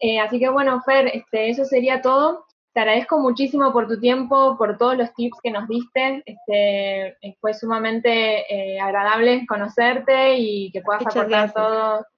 Eh, 0.00 0.18
así 0.20 0.38
que 0.38 0.48
bueno, 0.48 0.82
Fer, 0.82 1.08
este, 1.08 1.50
eso 1.50 1.64
sería 1.64 2.02
todo. 2.02 2.46
Te 2.76 2.80
agradezco 2.80 3.18
muchísimo 3.18 3.72
por 3.72 3.88
tu 3.88 3.98
tiempo, 3.98 4.58
por 4.58 4.76
todos 4.76 4.98
los 4.98 5.14
tips 5.14 5.38
que 5.42 5.50
nos 5.50 5.66
diste. 5.66 6.22
Este, 6.26 7.06
eh, 7.22 7.36
fue 7.40 7.54
sumamente 7.54 8.44
eh, 8.54 8.78
agradable 8.78 9.46
conocerte 9.46 10.36
y 10.36 10.70
que 10.72 10.82
puedas 10.82 11.06
aportar 11.06 11.54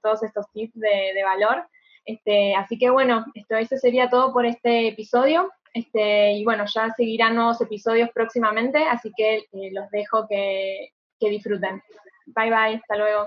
todos 0.03 0.23
estos 0.25 0.51
tips 0.53 0.75
de, 0.75 1.23
valor. 1.23 1.65
Este, 2.05 2.57
así 2.57 2.77
que 2.77 2.91
bueno, 2.91 3.25
esto, 3.35 3.55
eso 3.55 3.77
sería 3.77 4.11
todo 4.11 4.33
por 4.33 4.47
este 4.47 4.89
episodio. 4.89 5.49
Este, 5.73 6.33
y 6.33 6.45
bueno, 6.45 6.65
ya 6.67 6.91
seguirán 6.91 7.37
nuevos 7.37 7.61
episodios 7.61 8.11
próximamente, 8.13 8.83
así 8.83 9.13
que 9.17 9.37
eh, 9.53 9.71
los 9.73 9.89
dejo 9.93 10.27
que, 10.29 10.89
que 11.21 11.31
disfruten. 11.31 11.81
Bye 12.27 12.51
bye, 12.51 12.75
hasta 12.77 12.97
luego. 12.97 13.27